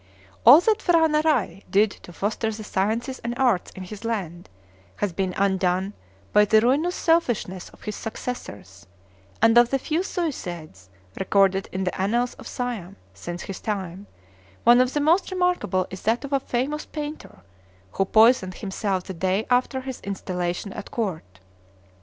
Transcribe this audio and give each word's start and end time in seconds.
All 0.47 0.61
that 0.61 0.79
P'hra 0.79 1.07
Narai 1.07 1.61
did 1.69 1.91
to 1.91 2.11
foster 2.11 2.51
the 2.51 2.63
sciences 2.63 3.19
and 3.19 3.37
arts 3.37 3.69
in 3.75 3.83
his 3.83 4.03
land 4.03 4.49
has 4.95 5.13
been 5.13 5.35
undone 5.37 5.93
by 6.33 6.43
the 6.43 6.59
ruinous 6.59 6.95
selfishness 6.95 7.69
of 7.69 7.83
his 7.83 7.97
successors; 7.97 8.87
and 9.43 9.59
of 9.59 9.69
the 9.69 9.77
few 9.77 10.01
suicides 10.01 10.89
recorded 11.19 11.69
in 11.71 11.83
the 11.83 12.01
annals 12.01 12.33
of 12.39 12.47
Siam 12.47 12.95
since 13.13 13.43
his 13.43 13.59
time, 13.59 14.07
one 14.63 14.81
of 14.81 14.95
the 14.95 15.01
most 15.01 15.29
remarkable 15.29 15.85
is 15.91 16.01
that 16.01 16.25
of 16.25 16.33
a 16.33 16.39
famous 16.39 16.83
painter, 16.83 17.41
who 17.91 18.05
poisoned 18.05 18.55
himself 18.55 19.03
the 19.03 19.13
day 19.13 19.45
after 19.51 19.81
his 19.81 20.01
installation 20.01 20.73
at 20.73 20.89
court. 20.89 21.41